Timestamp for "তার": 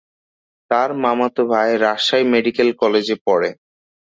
0.71-0.89